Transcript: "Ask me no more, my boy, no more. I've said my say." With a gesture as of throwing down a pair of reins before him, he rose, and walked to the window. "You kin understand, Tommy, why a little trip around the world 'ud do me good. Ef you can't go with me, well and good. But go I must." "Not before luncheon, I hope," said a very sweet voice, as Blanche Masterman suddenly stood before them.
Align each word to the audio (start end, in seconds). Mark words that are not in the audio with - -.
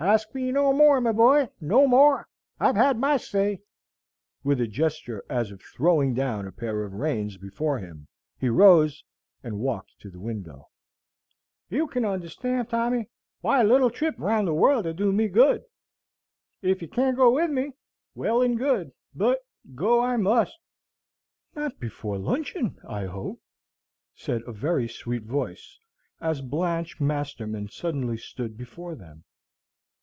"Ask 0.00 0.34
me 0.34 0.50
no 0.50 0.72
more, 0.72 1.00
my 1.00 1.12
boy, 1.12 1.48
no 1.60 1.86
more. 1.86 2.26
I've 2.58 2.74
said 2.74 2.98
my 2.98 3.16
say." 3.16 3.60
With 4.42 4.60
a 4.60 4.66
gesture 4.66 5.22
as 5.30 5.52
of 5.52 5.62
throwing 5.62 6.14
down 6.14 6.48
a 6.48 6.52
pair 6.52 6.82
of 6.82 6.94
reins 6.94 7.36
before 7.36 7.78
him, 7.78 8.08
he 8.36 8.48
rose, 8.48 9.04
and 9.44 9.60
walked 9.60 10.00
to 10.00 10.10
the 10.10 10.18
window. 10.18 10.68
"You 11.70 11.86
kin 11.86 12.04
understand, 12.04 12.68
Tommy, 12.70 13.08
why 13.40 13.60
a 13.60 13.64
little 13.64 13.88
trip 13.88 14.18
around 14.18 14.46
the 14.46 14.52
world 14.52 14.84
'ud 14.84 14.96
do 14.96 15.12
me 15.12 15.28
good. 15.28 15.62
Ef 16.60 16.82
you 16.82 16.88
can't 16.88 17.16
go 17.16 17.30
with 17.32 17.50
me, 17.50 17.70
well 18.16 18.42
and 18.42 18.58
good. 18.58 18.90
But 19.14 19.46
go 19.76 20.00
I 20.02 20.16
must." 20.16 20.58
"Not 21.54 21.78
before 21.78 22.18
luncheon, 22.18 22.80
I 22.84 23.04
hope," 23.06 23.40
said 24.12 24.42
a 24.44 24.50
very 24.52 24.88
sweet 24.88 25.22
voice, 25.22 25.78
as 26.20 26.40
Blanche 26.42 27.00
Masterman 27.00 27.68
suddenly 27.68 28.18
stood 28.18 28.56
before 28.58 28.96
them. 28.96 29.22